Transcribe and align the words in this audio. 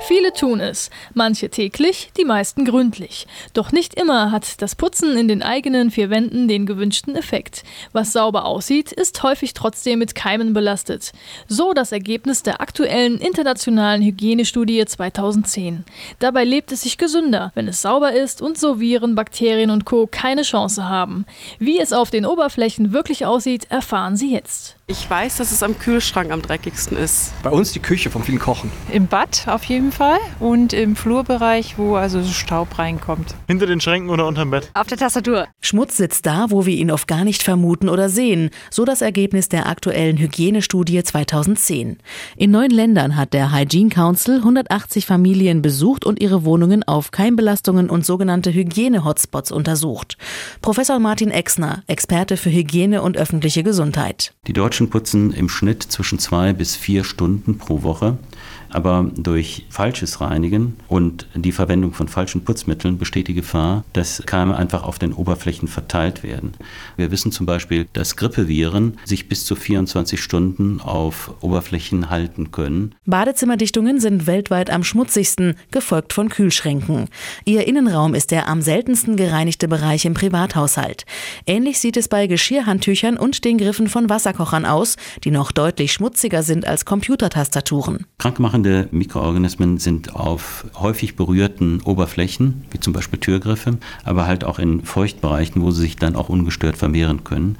Viele 0.00 0.32
tun 0.32 0.60
es, 0.60 0.90
manche 1.14 1.48
täglich, 1.48 2.10
die 2.16 2.24
meisten 2.24 2.64
gründlich. 2.64 3.26
Doch 3.54 3.72
nicht 3.72 3.94
immer 3.94 4.30
hat 4.30 4.62
das 4.62 4.74
Putzen 4.74 5.16
in 5.16 5.26
den 5.26 5.42
eigenen 5.42 5.90
vier 5.90 6.10
Wänden 6.10 6.48
den 6.48 6.66
gewünschten 6.66 7.16
Effekt. 7.16 7.64
Was 7.92 8.12
sauber 8.12 8.44
aussieht, 8.44 8.92
ist 8.92 9.22
häufig 9.22 9.54
trotzdem 9.54 9.98
mit 9.98 10.14
Keimen 10.14 10.52
belastet. 10.52 11.12
So 11.48 11.72
das 11.72 11.92
Ergebnis 11.92 12.42
der 12.42 12.60
aktuellen 12.60 13.18
internationalen 13.18 14.02
Hygienestudie 14.02 14.84
2010. 14.84 15.84
Dabei 16.18 16.44
lebt 16.44 16.70
es 16.72 16.82
sich 16.82 16.98
gesünder, 16.98 17.50
wenn 17.54 17.66
es 17.66 17.82
sauber 17.82 18.12
ist 18.12 18.42
und 18.42 18.58
so 18.58 18.78
Viren, 18.78 19.14
Bakterien 19.14 19.70
und 19.70 19.86
Co. 19.86 20.06
keine 20.06 20.42
Chance 20.42 20.88
haben. 20.88 21.26
Wie 21.58 21.80
es 21.80 21.92
auf 21.92 22.10
den 22.10 22.26
Oberflächen 22.26 22.92
wirklich 22.92 23.26
aussieht, 23.26 23.66
erfahren 23.70 24.16
Sie 24.16 24.32
jetzt. 24.32 24.75
Ich 24.88 25.10
weiß, 25.10 25.38
dass 25.38 25.50
es 25.50 25.64
am 25.64 25.76
Kühlschrank 25.80 26.30
am 26.30 26.42
dreckigsten 26.42 26.96
ist. 26.96 27.32
Bei 27.42 27.50
uns 27.50 27.72
die 27.72 27.80
Küche 27.80 28.08
vom 28.08 28.22
vielen 28.22 28.38
Kochen. 28.38 28.70
Im 28.92 29.08
Bad 29.08 29.48
auf 29.48 29.64
jeden 29.64 29.90
Fall 29.90 30.18
und 30.38 30.72
im 30.72 30.94
Flurbereich, 30.94 31.76
wo 31.76 31.96
also 31.96 32.22
Staub 32.22 32.78
reinkommt. 32.78 33.34
Hinter 33.48 33.66
den 33.66 33.80
Schränken 33.80 34.10
oder 34.10 34.28
unterm 34.28 34.52
Bett. 34.52 34.70
Auf 34.74 34.86
der 34.86 34.96
Tastatur. 34.96 35.48
Schmutz 35.60 35.96
sitzt 35.96 36.24
da, 36.24 36.46
wo 36.50 36.66
wir 36.66 36.76
ihn 36.76 36.92
oft 36.92 37.08
gar 37.08 37.24
nicht 37.24 37.42
vermuten 37.42 37.88
oder 37.88 38.08
sehen. 38.08 38.50
So 38.70 38.84
das 38.84 39.02
Ergebnis 39.02 39.48
der 39.48 39.66
aktuellen 39.66 40.18
Hygienestudie 40.18 41.02
2010. 41.02 41.98
In 42.36 42.52
neun 42.52 42.70
Ländern 42.70 43.16
hat 43.16 43.32
der 43.32 43.52
Hygiene 43.52 43.90
Council 43.90 44.36
180 44.36 45.04
Familien 45.04 45.62
besucht 45.62 46.04
und 46.04 46.20
ihre 46.20 46.44
Wohnungen 46.44 46.84
auf 46.84 47.10
Keimbelastungen 47.10 47.90
und 47.90 48.06
sogenannte 48.06 48.54
Hygiene-Hotspots 48.54 49.50
untersucht. 49.50 50.16
Professor 50.62 51.00
Martin 51.00 51.32
Exner, 51.32 51.82
Experte 51.88 52.36
für 52.36 52.50
Hygiene 52.50 53.02
und 53.02 53.16
öffentliche 53.16 53.64
Gesundheit. 53.64 54.32
Die 54.46 54.52
Deutschen 54.76 54.90
putzen 54.90 55.32
im 55.32 55.48
Schnitt 55.48 55.84
zwischen 55.84 56.18
zwei 56.18 56.52
bis 56.52 56.76
vier 56.76 57.02
Stunden 57.02 57.56
pro 57.56 57.82
Woche. 57.82 58.18
Aber 58.76 59.10
durch 59.16 59.64
falsches 59.70 60.20
Reinigen 60.20 60.76
und 60.86 61.28
die 61.34 61.52
Verwendung 61.52 61.94
von 61.94 62.08
falschen 62.08 62.44
Putzmitteln 62.44 62.98
besteht 62.98 63.26
die 63.26 63.32
Gefahr, 63.32 63.84
dass 63.94 64.22
Keime 64.26 64.54
einfach 64.54 64.82
auf 64.82 64.98
den 64.98 65.14
Oberflächen 65.14 65.66
verteilt 65.66 66.22
werden. 66.22 66.52
Wir 66.98 67.10
wissen 67.10 67.32
zum 67.32 67.46
Beispiel, 67.46 67.86
dass 67.94 68.16
Grippeviren 68.16 68.98
sich 69.06 69.30
bis 69.30 69.46
zu 69.46 69.56
24 69.56 70.20
Stunden 70.20 70.82
auf 70.82 71.32
Oberflächen 71.40 72.10
halten 72.10 72.50
können. 72.50 72.94
Badezimmerdichtungen 73.06 73.98
sind 73.98 74.26
weltweit 74.26 74.68
am 74.68 74.84
schmutzigsten, 74.84 75.54
gefolgt 75.70 76.12
von 76.12 76.28
Kühlschränken. 76.28 77.08
Ihr 77.46 77.66
Innenraum 77.66 78.14
ist 78.14 78.30
der 78.30 78.46
am 78.46 78.60
seltensten 78.60 79.16
gereinigte 79.16 79.68
Bereich 79.68 80.04
im 80.04 80.12
Privathaushalt. 80.12 81.06
Ähnlich 81.46 81.78
sieht 81.78 81.96
es 81.96 82.08
bei 82.08 82.26
Geschirrhandtüchern 82.26 83.16
und 83.16 83.44
den 83.46 83.56
Griffen 83.56 83.88
von 83.88 84.10
Wasserkochern 84.10 84.65
aus, 84.66 84.96
die 85.24 85.30
noch 85.30 85.52
deutlich 85.52 85.92
schmutziger 85.92 86.42
sind 86.42 86.66
als 86.66 86.84
Computertastaturen. 86.84 88.06
Krankmachende 88.18 88.88
Mikroorganismen 88.90 89.78
sind 89.78 90.14
auf 90.14 90.66
häufig 90.74 91.16
berührten 91.16 91.80
Oberflächen, 91.82 92.64
wie 92.70 92.80
zum 92.80 92.92
Beispiel 92.92 93.18
Türgriffe, 93.18 93.78
aber 94.04 94.26
halt 94.26 94.44
auch 94.44 94.58
in 94.58 94.84
Feuchtbereichen, 94.84 95.62
wo 95.62 95.70
sie 95.70 95.82
sich 95.82 95.96
dann 95.96 96.16
auch 96.16 96.28
ungestört 96.28 96.76
vermehren 96.76 97.24
können. 97.24 97.58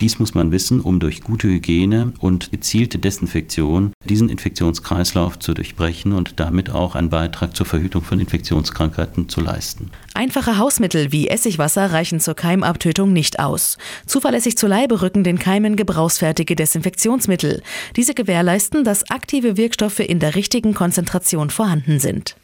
Dies 0.00 0.18
muss 0.18 0.34
man 0.34 0.52
wissen, 0.52 0.80
um 0.80 1.00
durch 1.00 1.22
gute 1.22 1.48
Hygiene 1.48 2.12
und 2.18 2.50
gezielte 2.50 2.98
Desinfektion 2.98 3.92
diesen 4.04 4.28
Infektionskreislauf 4.28 5.38
zu 5.38 5.54
durchbrechen 5.54 6.12
und 6.12 6.38
damit 6.38 6.70
auch 6.70 6.94
einen 6.94 7.08
Beitrag 7.08 7.56
zur 7.56 7.64
Verhütung 7.64 8.02
von 8.02 8.20
Infektionskrankheiten 8.20 9.28
zu 9.28 9.40
leisten. 9.40 9.90
Einfache 10.12 10.58
Hausmittel 10.58 11.12
wie 11.12 11.28
Essigwasser 11.28 11.92
reichen 11.92 12.20
zur 12.20 12.34
Keimabtötung 12.34 13.12
nicht 13.12 13.38
aus. 13.38 13.78
Zuverlässig 14.06 14.58
zu 14.58 14.66
Leibe 14.66 15.00
rücken 15.00 15.24
den 15.24 15.38
Keimen 15.38 15.76
gebrauchsfertige 15.76 16.56
Desinfektionsmittel. 16.56 17.62
Diese 17.96 18.12
gewährleisten, 18.12 18.84
dass 18.84 19.10
aktive 19.10 19.56
Wirkstoffe 19.56 20.00
in 20.00 20.18
der 20.18 20.34
richtigen 20.34 20.74
Konzentration 20.74 21.50
vorhanden 21.50 22.00
sind. 22.00 22.34